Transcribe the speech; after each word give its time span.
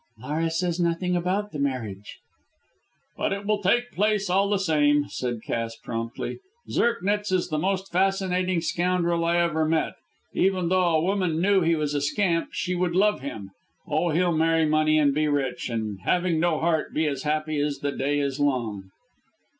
"Laura 0.19 0.49
says 0.49 0.79
nothing 0.79 1.15
about 1.15 1.53
marriage." 1.53 2.17
"But 3.15 3.31
it 3.33 3.45
will 3.45 3.61
take 3.61 3.91
place 3.91 4.31
all 4.31 4.49
the 4.49 4.57
same," 4.57 5.07
said 5.09 5.43
Cass, 5.43 5.75
promptly. 5.75 6.39
"Zirknitz 6.67 7.31
is 7.31 7.49
the 7.49 7.59
most 7.59 7.91
fascinating 7.91 8.61
scoundrel 8.61 9.23
I 9.23 9.37
ever 9.37 9.63
met. 9.63 9.93
Even 10.33 10.69
though 10.69 10.95
a 10.95 11.01
woman 11.03 11.39
knew 11.39 11.61
he 11.61 11.75
was 11.75 11.93
a 11.93 12.01
scamp 12.01 12.49
she 12.51 12.73
would 12.73 12.95
love 12.95 13.19
him. 13.21 13.51
Oh, 13.87 14.09
he'll 14.09 14.35
marry 14.35 14.65
money 14.65 14.97
and 14.97 15.13
be 15.13 15.27
rich, 15.27 15.69
and, 15.69 15.99
having 16.01 16.39
no 16.39 16.59
heart, 16.59 16.95
be 16.95 17.05
as 17.05 17.21
happy 17.21 17.59
as 17.59 17.77
the 17.77 17.91
day 17.91 18.17
is 18.17 18.39
long." 18.39 18.89